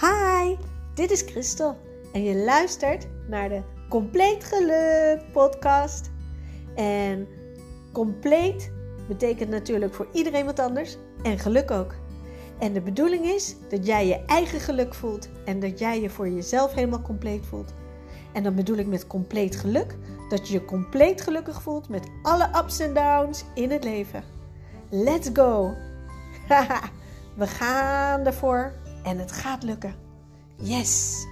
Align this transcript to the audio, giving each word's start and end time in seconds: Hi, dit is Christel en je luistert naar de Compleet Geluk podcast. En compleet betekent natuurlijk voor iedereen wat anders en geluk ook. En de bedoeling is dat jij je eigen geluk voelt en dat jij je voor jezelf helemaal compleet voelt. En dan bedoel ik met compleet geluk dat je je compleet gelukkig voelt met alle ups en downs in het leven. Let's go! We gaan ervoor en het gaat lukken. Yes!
Hi, 0.00 0.56
dit 0.94 1.10
is 1.10 1.22
Christel 1.22 1.76
en 2.12 2.24
je 2.24 2.36
luistert 2.36 3.06
naar 3.28 3.48
de 3.48 3.62
Compleet 3.88 4.44
Geluk 4.44 5.32
podcast. 5.32 6.10
En 6.74 7.28
compleet 7.92 8.72
betekent 9.08 9.50
natuurlijk 9.50 9.94
voor 9.94 10.08
iedereen 10.12 10.44
wat 10.44 10.58
anders 10.58 10.96
en 11.22 11.38
geluk 11.38 11.70
ook. 11.70 11.94
En 12.58 12.72
de 12.72 12.80
bedoeling 12.80 13.24
is 13.24 13.56
dat 13.68 13.86
jij 13.86 14.06
je 14.06 14.24
eigen 14.24 14.60
geluk 14.60 14.94
voelt 14.94 15.28
en 15.44 15.60
dat 15.60 15.78
jij 15.78 16.00
je 16.00 16.10
voor 16.10 16.28
jezelf 16.28 16.74
helemaal 16.74 17.02
compleet 17.02 17.46
voelt. 17.46 17.74
En 18.32 18.42
dan 18.42 18.54
bedoel 18.54 18.76
ik 18.76 18.86
met 18.86 19.06
compleet 19.06 19.56
geluk 19.56 19.96
dat 20.28 20.48
je 20.48 20.52
je 20.52 20.64
compleet 20.64 21.20
gelukkig 21.20 21.62
voelt 21.62 21.88
met 21.88 22.06
alle 22.22 22.48
ups 22.62 22.78
en 22.78 22.94
downs 22.94 23.44
in 23.54 23.70
het 23.70 23.84
leven. 23.84 24.24
Let's 24.90 25.30
go! 25.32 25.74
We 27.36 27.46
gaan 27.46 28.26
ervoor 28.26 28.72
en 29.02 29.18
het 29.18 29.32
gaat 29.32 29.62
lukken. 29.62 29.94
Yes! 30.56 31.26